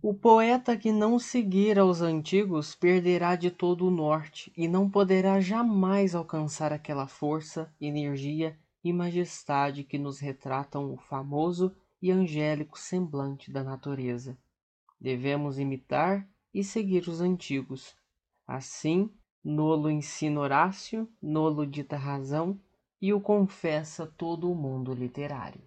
[0.00, 5.40] O poeta que não seguir aos antigos perderá de todo o norte e não poderá
[5.40, 13.50] jamais alcançar aquela força, energia e majestade que nos retratam o famoso e angélico semblante
[13.50, 14.38] da natureza.
[15.00, 17.96] Devemos imitar e seguir os antigos.
[18.46, 19.10] Assim,
[19.42, 22.60] nolo ensina Horácio, nolo dita razão
[23.02, 25.60] e o confessa todo o mundo literário.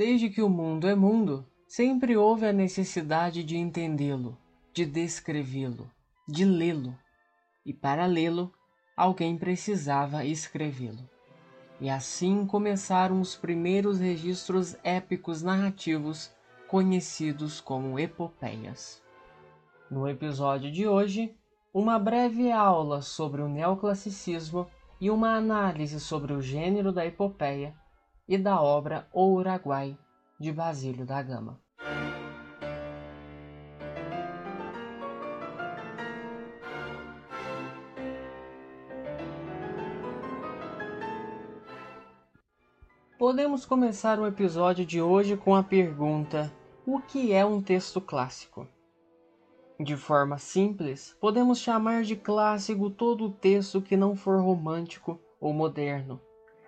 [0.00, 4.34] Desde que o mundo é mundo, sempre houve a necessidade de entendê-lo,
[4.72, 5.90] de descrevê-lo,
[6.26, 6.96] de lê-lo.
[7.66, 8.50] E para lê-lo,
[8.96, 11.06] alguém precisava escrevê-lo.
[11.78, 16.34] E assim começaram os primeiros registros épicos narrativos
[16.66, 19.02] conhecidos como epopeias.
[19.90, 21.36] No episódio de hoje,
[21.74, 24.66] uma breve aula sobre o neoclassicismo
[24.98, 27.78] e uma análise sobre o gênero da epopeia
[28.30, 29.98] e da obra O Uruguai,
[30.38, 31.60] de Basílio da Gama.
[43.18, 46.52] Podemos começar o episódio de hoje com a pergunta:
[46.86, 48.64] O que é um texto clássico?
[49.80, 55.52] De forma simples, podemos chamar de clássico todo o texto que não for romântico ou
[55.52, 56.20] moderno.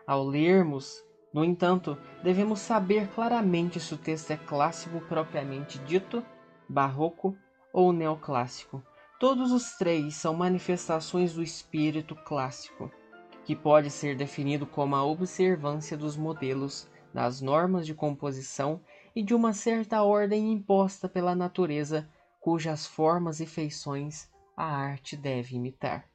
[0.04, 6.22] Ao lermos, no entanto, devemos saber claramente se o texto é clássico propriamente dito,
[6.68, 7.36] barroco
[7.72, 8.82] ou neoclássico.
[9.18, 12.90] Todos os três são manifestações do espírito clássico,
[13.44, 18.80] que pode ser definido como a observância dos modelos, das normas de composição
[19.14, 22.08] e de uma certa ordem imposta pela natureza,
[22.40, 26.11] cujas formas e feições a arte deve imitar.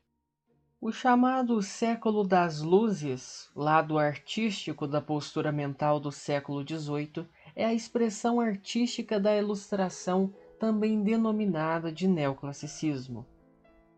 [0.80, 7.74] O chamado século das luzes, lado artístico da postura mental do século XVIII, é a
[7.74, 13.26] expressão artística da ilustração também denominada de neoclassicismo.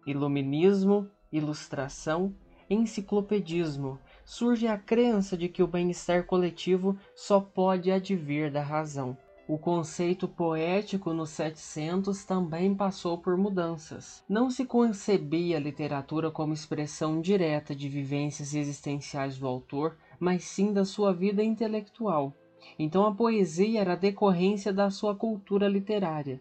[0.07, 2.34] Iluminismo, ilustração,
[2.69, 9.17] enciclopedismo, surge a crença de que o bem-estar coletivo só pode advir da razão
[9.49, 14.23] o conceito poético nos 700 também passou por mudanças.
[14.29, 20.71] Não se concebia a literatura como expressão direta de vivências existenciais do autor, mas sim
[20.71, 22.31] da sua vida intelectual.
[22.77, 26.39] Então a poesia era decorrência da sua cultura literária.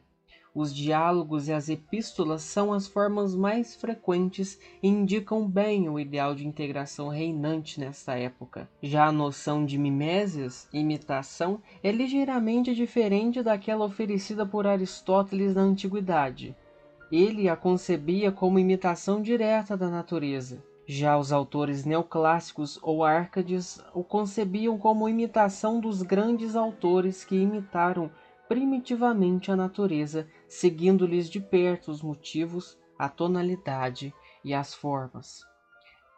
[0.60, 6.34] Os diálogos e as epístolas são as formas mais frequentes e indicam bem o ideal
[6.34, 8.68] de integração reinante nesta época.
[8.82, 16.56] Já a noção de mimeses, imitação, é ligeiramente diferente daquela oferecida por Aristóteles na antiguidade.
[17.12, 20.60] Ele a concebia como imitação direta da natureza.
[20.84, 28.10] Já os autores neoclássicos ou árcades o concebiam como imitação dos grandes autores que imitaram
[28.48, 35.44] primitivamente a natureza, seguindo-lhes de perto os motivos, a tonalidade e as formas.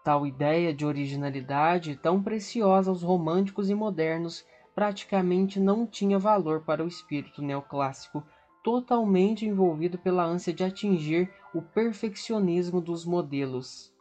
[0.04, 6.84] Tal ideia de originalidade, tão preciosa aos românticos e modernos, praticamente não tinha valor para
[6.84, 8.24] o espírito neoclássico,
[8.62, 13.92] totalmente envolvido pela ânsia de atingir o perfeccionismo dos modelos.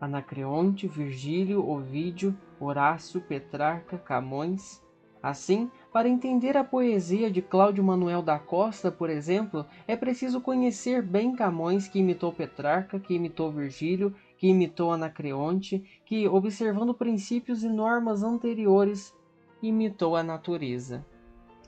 [0.00, 4.82] Anacreonte, Virgílio, Ovídio, Horácio, Petrarca, Camões.
[5.22, 11.02] Assim, para entender a poesia de Cláudio Manuel da Costa, por exemplo, é preciso conhecer
[11.02, 17.68] bem Camões, que imitou Petrarca, que imitou Virgílio, que imitou Anacreonte, que, observando princípios e
[17.68, 19.12] normas anteriores,
[19.60, 21.04] imitou a natureza.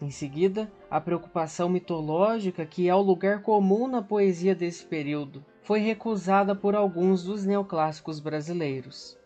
[0.00, 5.81] Em seguida, a preocupação mitológica, que é o lugar comum na poesia desse período, foi
[5.81, 9.21] recusada por alguns dos neoclássicos brasileiros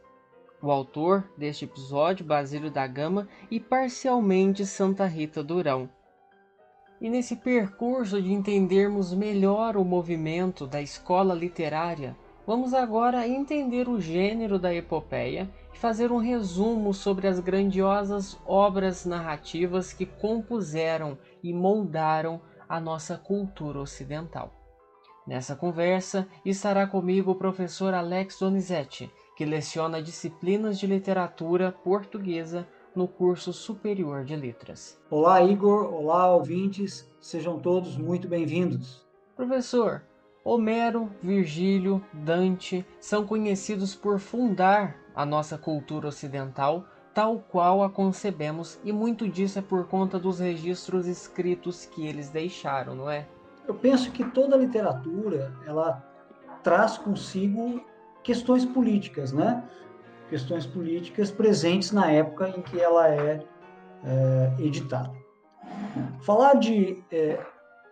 [0.66, 5.88] o autor deste episódio, Basílio da Gama, e parcialmente Santa Rita Durão.
[7.00, 12.16] E nesse percurso de entendermos melhor o movimento da escola literária,
[12.46, 19.04] vamos agora entender o gênero da epopeia e fazer um resumo sobre as grandiosas obras
[19.04, 24.52] narrativas que compuseram e moldaram a nossa cultura ocidental.
[25.26, 33.06] Nessa conversa estará comigo o professor Alex Donizete, que leciona disciplinas de literatura portuguesa no
[33.06, 34.98] curso superior de letras.
[35.10, 35.92] Olá, Igor.
[35.92, 37.06] Olá, ouvintes.
[37.20, 39.06] Sejam todos muito bem-vindos.
[39.36, 40.02] Professor,
[40.42, 48.78] Homero, Virgílio, Dante são conhecidos por fundar a nossa cultura ocidental tal qual a concebemos,
[48.84, 53.26] e muito disso é por conta dos registros escritos que eles deixaram, não é?
[53.66, 56.04] Eu penso que toda literatura ela
[56.62, 57.82] traz consigo
[58.26, 59.62] questões políticas, né?
[60.28, 63.40] Questões políticas presentes na época em que ela é,
[64.04, 65.12] é editada.
[66.22, 67.38] Falar de é,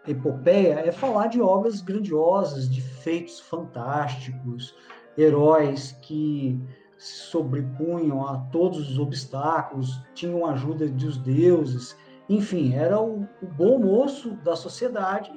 [0.08, 4.74] epopeia é falar de obras grandiosas, de feitos fantásticos,
[5.16, 6.60] heróis que
[6.98, 11.96] se sobrepunham a todos os obstáculos, tinham ajuda dos deuses,
[12.28, 15.32] enfim, era o, o bom moço da sociedade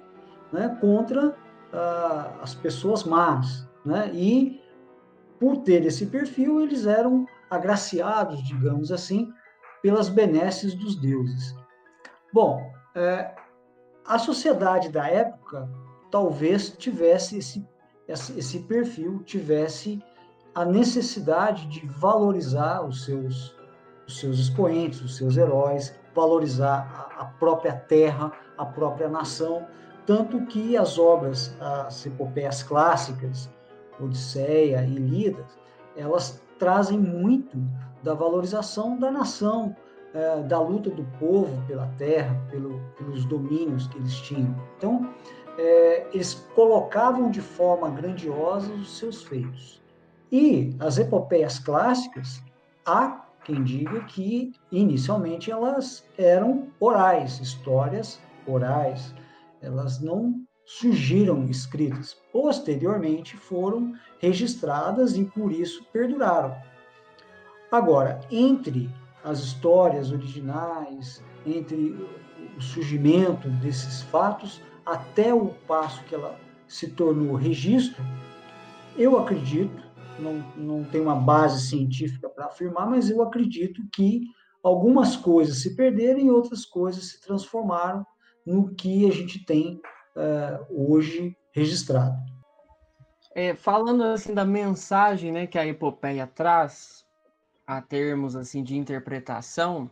[0.52, 1.36] né, contra
[1.72, 3.68] ah, as pessoas más.
[3.86, 4.10] Né?
[4.14, 4.67] E,
[5.40, 9.32] por ter esse perfil, eles eram agraciados, digamos assim,
[9.82, 11.56] pelas benesses dos deuses.
[12.34, 13.34] Bom, é,
[14.06, 15.70] a sociedade da época
[16.10, 17.66] talvez tivesse esse,
[18.08, 20.02] esse perfil, tivesse
[20.56, 23.56] a necessidade de valorizar os seus,
[24.08, 29.68] os seus expoentes, os seus heróis, valorizar a, própria terra, a própria nação,
[30.06, 33.50] tanto que as obras, as epopeias clássicas,
[34.00, 35.46] Odisseia e Ilíada,
[35.96, 37.58] elas trazem muito
[38.04, 39.76] da valorização da nação,
[40.14, 44.56] é, da luta do povo pela terra, pelo, pelos domínios que eles tinham.
[44.78, 45.14] Então,
[45.58, 49.82] é, eles colocavam de forma grandiosa os seus feitos.
[50.32, 52.44] E as epopeias clássicas,
[52.86, 59.14] há quem diga que inicialmente elas eram orais, histórias orais,
[59.62, 62.18] elas não surgiram escritas.
[62.32, 66.54] Posteriormente foram registradas e por isso perduraram.
[67.72, 68.90] Agora, entre
[69.24, 71.96] as histórias originais, entre
[72.58, 76.38] o surgimento desses fatos até o passo que ela
[76.68, 78.04] se tornou registro,
[78.98, 79.88] eu acredito
[80.20, 84.24] não, não tenho uma base científica para afirmar, mas eu acredito que
[84.62, 88.06] algumas coisas se perderam e outras coisas se transformaram
[88.46, 89.80] no que a gente tem
[90.70, 92.16] hoje registrado.
[93.36, 97.06] É, falando assim da mensagem né, que a epopeia traz,
[97.66, 99.92] a termos assim de interpretação,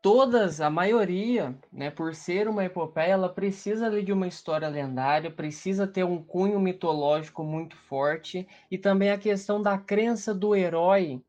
[0.00, 5.86] todas, a maioria, né, por ser uma epopeia, ela precisa de uma história lendária, precisa
[5.86, 11.22] ter um cunho mitológico muito forte e também a questão da crença do herói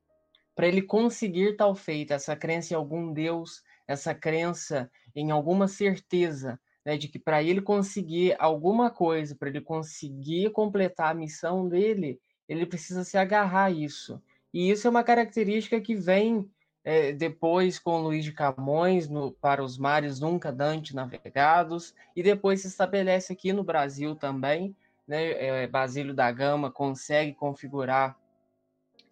[0.54, 6.60] para ele conseguir tal feito, essa crença em algum deus, essa crença em alguma certeza,
[6.86, 12.20] né, de que para ele conseguir alguma coisa, para ele conseguir completar a missão dele,
[12.48, 14.22] ele precisa se agarrar a isso.
[14.54, 16.50] E isso é uma característica que vem
[16.84, 22.62] é, depois com Luiz de Camões no, para os mares nunca dante navegados, e depois
[22.62, 24.76] se estabelece aqui no Brasil também,
[25.08, 28.16] né, é, Basílio da Gama consegue configurar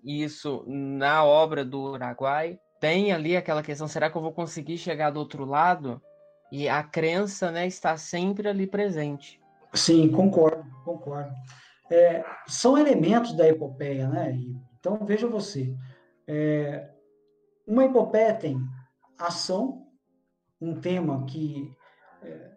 [0.04, 2.60] isso na obra do Uruguai.
[2.80, 6.02] Tem ali aquela questão, será que eu vou conseguir chegar do outro lado?
[6.54, 9.42] E a crença né, está sempre ali presente.
[9.74, 11.34] Sim, concordo, concordo.
[11.90, 14.40] É, são elementos da epopeia, né?
[14.80, 15.76] Então, veja você,
[16.28, 16.92] é,
[17.66, 18.56] uma epopeia tem
[19.18, 19.88] ação,
[20.62, 21.76] um tema que
[22.22, 22.52] é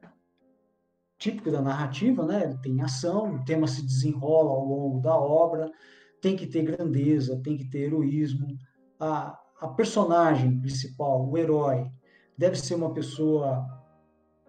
[1.19, 2.55] típico da narrativa, né?
[2.63, 5.73] Tem ação, o tema se desenrola ao longo da obra,
[6.21, 8.59] tem que ter grandeza, tem que ter heroísmo.
[9.01, 11.91] A, a personagem principal, o herói,
[12.37, 13.76] deve ser uma pessoa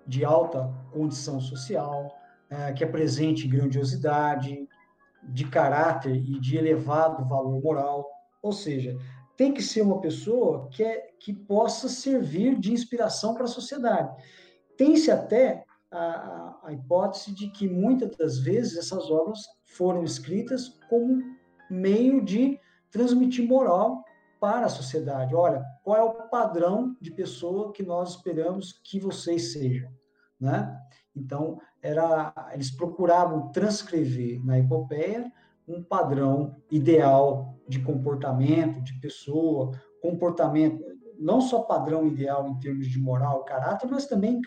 [0.07, 2.15] de alta condição social,
[2.49, 4.67] é, que apresente grandiosidade,
[5.23, 8.09] de caráter e de elevado valor moral.
[8.41, 8.97] Ou seja,
[9.35, 14.11] tem que ser uma pessoa que, é, que possa servir de inspiração para a sociedade.
[14.77, 21.21] Tem-se até a, a, hipótese de que muitas das vezes essas obras foram escritas como
[21.69, 22.59] meio de
[22.91, 24.03] transmitir moral
[24.39, 25.35] para a sociedade.
[25.35, 29.91] Olha, qual é o padrão de pessoa que nós esperamos que vocês sejam,
[30.39, 30.77] né?
[31.15, 35.31] Então, era, eles procuravam transcrever na epopeia
[35.67, 40.83] um padrão ideal de comportamento, de pessoa, comportamento,
[41.19, 44.41] não só padrão ideal em termos de moral, caráter, mas também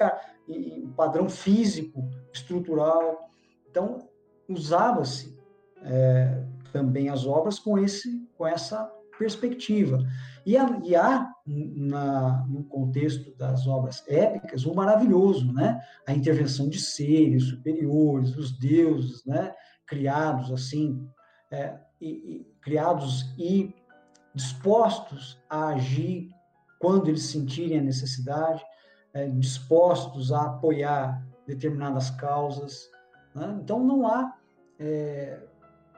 [0.48, 3.28] em padrão físico, estrutural.
[3.68, 4.08] Então,
[4.48, 5.36] usava-se
[5.82, 9.98] é, também as obras com, esse, com essa perspectiva.
[10.46, 15.80] E há, e há na, no contexto das obras épicas, o maravilhoso, né?
[16.06, 19.54] A intervenção de seres superiores, os deuses, né?
[19.86, 21.08] Criados assim,
[21.50, 23.74] é, e, e, criados e
[24.34, 26.30] dispostos a agir
[26.78, 28.64] quando eles sentirem a necessidade,
[29.12, 32.88] é, dispostos a apoiar determinadas causas.
[33.34, 33.58] Né?
[33.62, 34.36] Então não há
[34.78, 35.42] é,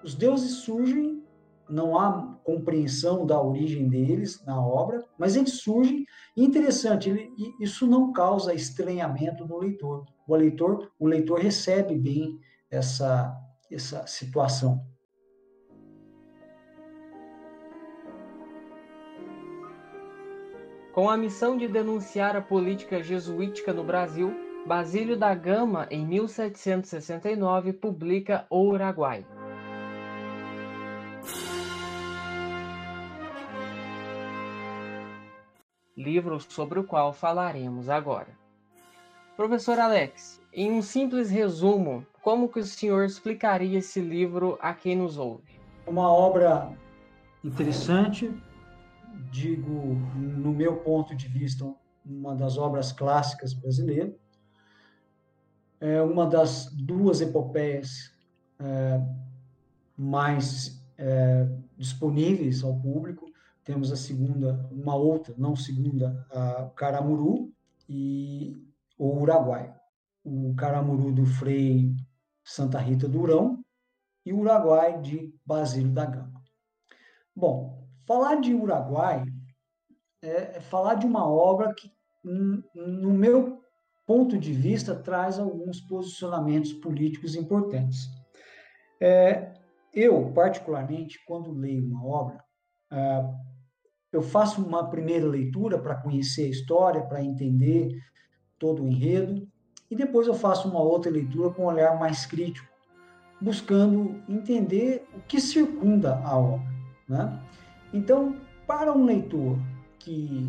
[0.03, 1.22] os deuses surgem
[1.69, 6.05] não há compreensão da origem deles na obra, mas eles surgem,
[6.37, 10.05] interessante, ele, isso não causa estranhamento no leitor.
[10.27, 12.39] O leitor, o leitor recebe bem
[12.71, 13.37] essa,
[13.71, 14.85] essa situação.
[20.93, 24.31] Com a missão de denunciar a política jesuítica no Brasil,
[24.67, 29.27] Basílio da Gama, em 1769, publica O Uruguai.
[36.03, 38.29] Livro sobre o qual falaremos agora.
[39.37, 44.97] Professor Alex, em um simples resumo, como que o senhor explicaria esse livro a quem
[44.97, 45.61] nos ouve?
[45.87, 46.71] Uma obra
[47.45, 48.31] interessante,
[49.31, 51.65] digo, no meu ponto de vista,
[52.05, 54.15] uma das obras clássicas brasileiras.
[55.81, 58.13] É uma das duas epopeias
[58.59, 59.01] é,
[59.97, 63.32] mais é, disponíveis ao público.
[63.65, 67.53] Temos a segunda, uma outra, não segunda, a Caramuru
[67.89, 68.57] e
[68.99, 69.73] o Uruguai.
[70.25, 71.95] O Caramuru do Frei
[72.45, 73.63] Santa Rita Durão
[74.27, 76.43] e o Uruguai de Basílio da Gama.
[77.35, 79.25] Bom, falar de Uruguai
[80.23, 81.91] é, é falar de uma obra que,
[82.25, 83.63] no meu
[84.07, 88.09] ponto de vista, traz alguns posicionamentos políticos importantes.
[89.01, 89.53] É,
[89.93, 92.45] eu, particularmente, quando leio uma obra,
[92.91, 93.52] é,
[94.13, 97.99] eu faço uma primeira leitura para conhecer a história, para entender
[98.59, 99.49] todo o enredo,
[99.91, 102.69] e depois eu faço uma outra leitura com um olhar mais crítico,
[103.41, 106.73] buscando entender o que circunda a obra.
[107.09, 107.43] Né?
[107.93, 109.59] Então, para um leitor
[109.99, 110.49] que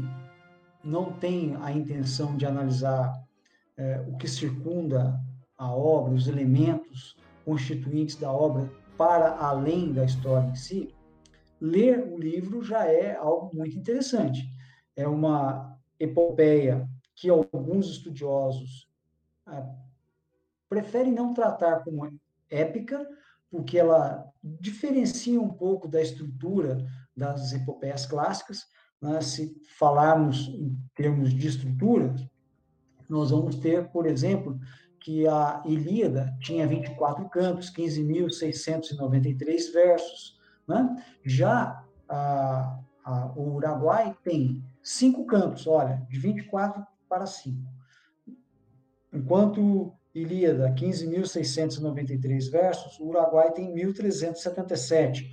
[0.83, 3.13] não tem a intenção de analisar
[3.77, 5.19] é, o que circunda
[5.57, 7.15] a obra, os elementos
[7.45, 10.92] constituintes da obra para além da história em si,
[11.63, 14.45] ler o livro já é algo muito interessante.
[14.97, 18.89] É uma epopeia que alguns estudiosos
[19.45, 19.73] ah,
[20.67, 23.07] preferem não tratar como épica,
[23.49, 28.65] porque ela diferencia um pouco da estrutura das epopeias clássicas.
[29.01, 29.21] Né?
[29.21, 32.13] Se falarmos em termos de estrutura,
[33.07, 34.59] nós vamos ter, por exemplo,
[34.99, 40.42] que a Ilíada tinha 24 cantos, 15.693 versos.
[40.67, 41.03] Né?
[41.23, 47.57] Já a, a, o Uruguai tem cinco cantos, olha, de 24 para 5.
[49.11, 55.29] Enquanto Ilíada, 15.693 versos, o Uruguai tem 1.377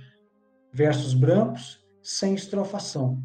[0.71, 3.23] versos brancos, sem estrofação.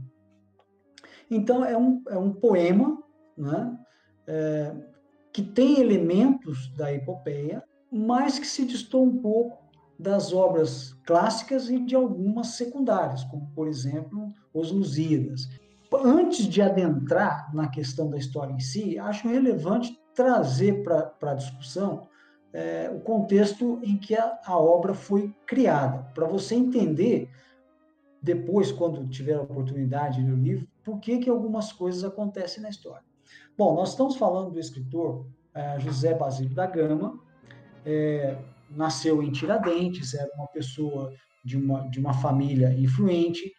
[1.30, 3.02] Então, é um, é um poema
[3.36, 3.78] né,
[4.26, 4.74] é,
[5.32, 9.65] que tem elementos da epopeia, mas que se distou um pouco
[9.98, 15.48] das obras clássicas e de algumas secundárias, como, por exemplo, Os Lusíadas.
[16.04, 22.08] Antes de adentrar na questão da história em si, acho relevante trazer para a discussão
[22.52, 27.30] é, o contexto em que a, a obra foi criada, para você entender
[28.22, 32.62] depois, quando tiver a oportunidade de ler o livro, por que, que algumas coisas acontecem
[32.62, 33.04] na história.
[33.56, 37.20] Bom, nós estamos falando do escritor é, José Basílio da Gama,
[37.84, 38.36] é,
[38.70, 41.12] nasceu em Tiradentes, era uma pessoa
[41.44, 43.52] de uma, de uma família influente.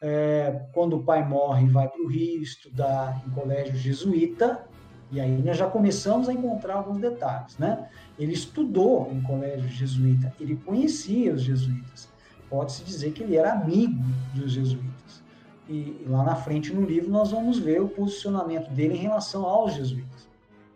[0.00, 4.66] É, quando o pai morre, vai para o Rio estudar em colégio jesuíta,
[5.12, 7.88] e aí nós já começamos a encontrar alguns detalhes, né?
[8.18, 12.08] Ele estudou em colégio jesuíta, ele conhecia os jesuítas.
[12.48, 14.02] Pode-se dizer que ele era amigo
[14.34, 15.22] dos jesuítas.
[15.68, 19.74] E lá na frente no livro nós vamos ver o posicionamento dele em relação aos
[19.74, 20.28] jesuítas.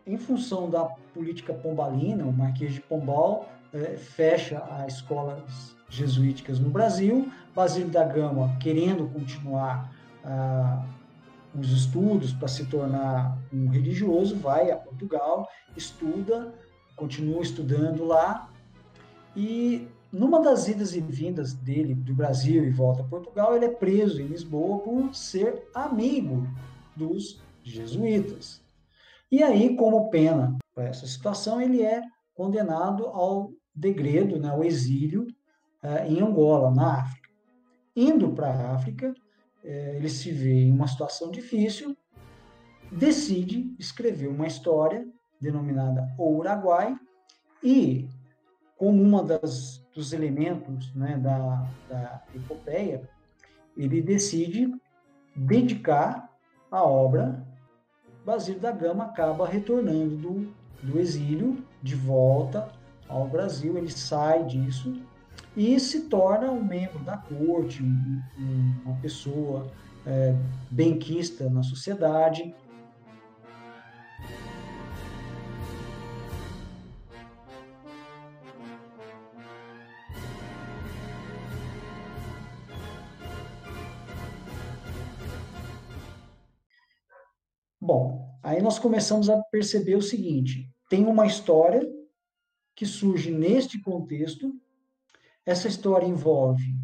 [0.07, 0.85] Em função da
[1.17, 8.05] política pombalina, o Marquês de Pombal é, fecha as escolas jesuíticas no Brasil, Basílio da
[8.05, 9.91] Gama, querendo continuar
[10.23, 10.85] ah,
[11.59, 16.53] os estudos para se tornar um religioso, vai a Portugal, estuda,
[16.95, 18.51] continua estudando lá
[19.35, 23.71] e numa das idas e vindas dele do Brasil e volta a Portugal, ele é
[23.71, 26.47] preso em Lisboa por ser amigo
[26.95, 28.63] dos jesuítas.
[29.31, 32.03] E aí, como pena para essa situação, ele é
[32.35, 35.27] condenado ao degredo, né, ao exílio
[35.83, 37.29] eh, em Angola, na África.
[37.97, 39.15] Indo para a África,
[39.65, 41.97] é, ele se vê em uma situação difícil,
[42.93, 45.09] decide escrever uma história
[45.41, 46.95] denominada O Uruguai
[47.63, 48.07] e
[48.77, 53.09] como uma das dos elementos né, da, da epopeia,
[53.75, 54.71] ele decide
[55.35, 56.31] dedicar
[56.71, 57.43] a obra.
[58.27, 62.71] Basílio da Gama acaba retornando do, do exílio de volta
[63.09, 65.01] ao Brasil, ele sai disso
[65.57, 69.71] e se torna um membro da corte, um, um, uma pessoa
[70.07, 70.35] é,
[70.71, 72.55] benquista na sociedade.
[87.81, 91.83] Bom, aí nós começamos a perceber o seguinte: tem uma história
[92.77, 94.55] que surge neste contexto.
[95.45, 96.75] Essa história envolve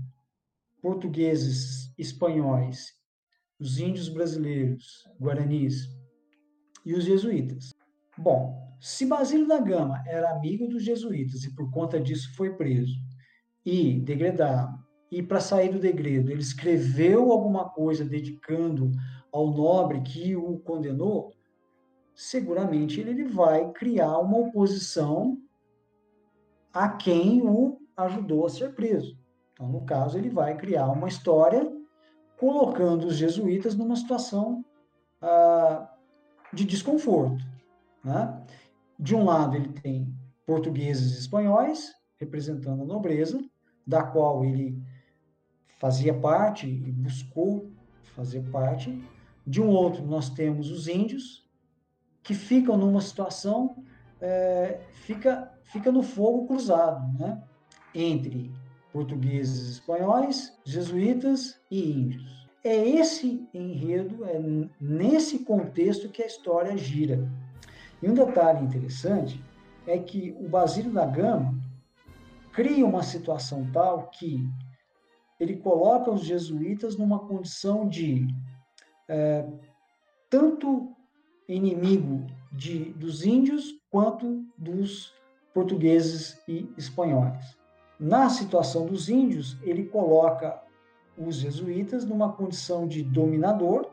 [0.81, 2.93] portugueses, espanhóis,
[3.59, 5.89] os índios brasileiros, guaranis
[6.85, 7.73] e os jesuítas.
[8.19, 12.95] Bom, se Basílio da Gama era amigo dos jesuítas e por conta disso foi preso
[13.65, 14.77] e degredado,
[15.11, 18.91] e para sair do degredo ele escreveu alguma coisa dedicando
[19.33, 21.33] ao nobre que o condenou,
[22.15, 25.39] seguramente ele vai criar uma oposição
[26.73, 29.19] a quem o ajudou a ser preso.
[29.53, 31.71] Então, no caso, ele vai criar uma história
[32.39, 34.65] colocando os jesuítas numa situação
[35.21, 35.89] ah,
[36.53, 37.45] de desconforto.
[38.03, 38.43] Né?
[38.99, 40.13] De um lado, ele tem
[40.47, 43.43] portugueses e espanhóis, representando a nobreza,
[43.87, 44.81] da qual ele
[45.79, 47.71] fazia parte e buscou
[48.15, 49.03] fazer parte.
[49.47, 51.42] De um outro, nós temos os índios,
[52.23, 53.77] que ficam numa situação,
[54.21, 57.43] é, fica, fica no fogo cruzado, né?
[57.95, 58.51] entre
[58.93, 62.49] portugueses espanhóis, jesuítas e índios.
[62.65, 64.41] É esse enredo, é
[64.81, 67.29] nesse contexto que a história gira.
[68.01, 69.43] E um detalhe interessante
[69.87, 71.59] é que o Basílio da Gama
[72.53, 74.49] cria uma situação tal que
[75.41, 78.29] ele coloca os jesuítas numa condição de
[79.09, 79.45] é,
[80.31, 80.95] tanto
[81.49, 85.13] inimigo de, dos índios quanto dos
[85.53, 87.57] portugueses e espanhóis.
[87.99, 90.61] Na situação dos índios, ele coloca
[91.17, 93.91] os jesuítas numa condição de dominador,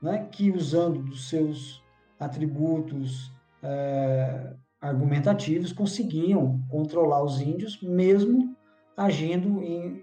[0.00, 1.82] né, que usando dos seus
[2.18, 8.56] atributos é, argumentativos conseguiam controlar os índios, mesmo
[8.96, 10.02] agindo em,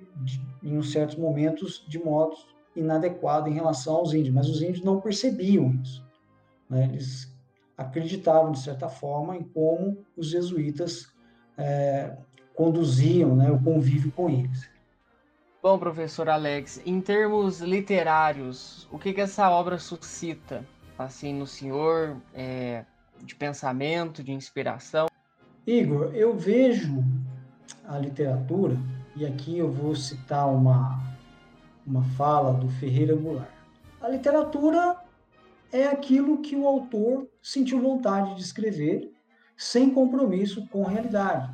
[0.62, 2.36] em certos momentos de modo
[2.76, 4.34] inadequado em relação aos índios.
[4.34, 6.03] Mas os índios não percebiam isso.
[6.74, 6.86] Né?
[6.86, 7.32] Eles
[7.78, 11.14] acreditavam, de certa forma, em como os jesuítas
[11.58, 12.16] é,
[12.56, 14.70] conduziam né, o convívio com eles.
[15.62, 20.66] Bom, professor Alex, em termos literários, o que, que essa obra suscita,
[20.98, 22.84] assim, no senhor, é,
[23.24, 25.08] de pensamento, de inspiração?
[25.66, 27.02] Igor, eu vejo
[27.86, 28.76] a literatura,
[29.16, 31.02] e aqui eu vou citar uma,
[31.88, 33.48] uma fala do Ferreira Goulart.
[34.02, 34.98] A literatura
[35.74, 39.12] é aquilo que o autor sentiu vontade de escrever
[39.58, 41.52] sem compromisso com a realidade.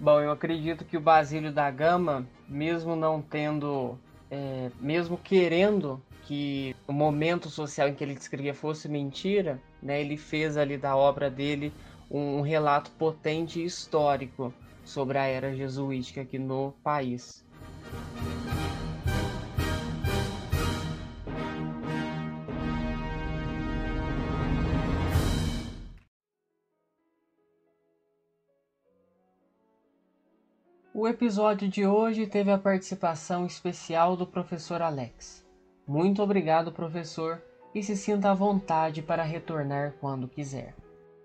[0.00, 3.98] Bom, eu acredito que o Basílio da Gama, mesmo não tendo,
[4.30, 10.16] é, mesmo querendo que o momento social em que ele descrevia fosse mentira, né, ele
[10.16, 11.72] fez ali da obra dele
[12.10, 14.52] um, um relato potente e histórico
[14.82, 17.44] sobre a era jesuítica aqui no país.
[31.00, 35.46] O episódio de hoje teve a participação especial do professor Alex.
[35.86, 37.40] Muito obrigado, professor,
[37.72, 40.74] e se sinta à vontade para retornar quando quiser.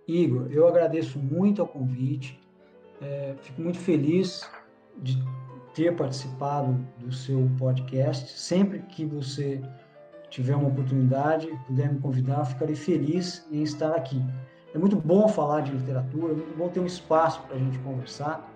[0.07, 2.39] Igor, eu agradeço muito o convite,
[3.01, 4.47] é, fico muito feliz
[4.97, 5.17] de
[5.73, 8.29] ter participado do seu podcast.
[8.39, 9.59] Sempre que você
[10.29, 14.21] tiver uma oportunidade, puder me convidar, ficarei feliz em estar aqui.
[14.71, 17.79] É muito bom falar de literatura, é muito bom ter um espaço para a gente
[17.79, 18.53] conversar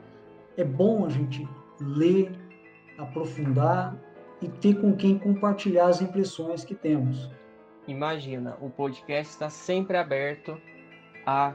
[0.58, 1.48] é bom a gente
[1.80, 2.32] ler,
[2.98, 3.96] aprofundar
[4.42, 7.30] e ter com quem compartilhar as impressões que temos.
[7.88, 10.60] Imagina, o podcast está sempre aberto
[11.26, 11.54] a,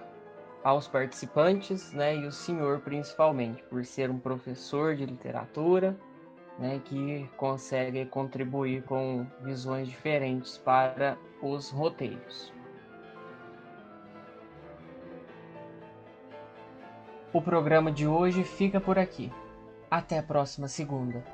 [0.64, 5.96] aos participantes, né, e o senhor principalmente, por ser um professor de literatura,
[6.58, 12.52] né, que consegue contribuir com visões diferentes para os roteiros.
[17.34, 19.32] O programa de hoje fica por aqui.
[19.90, 21.24] Até a próxima segunda.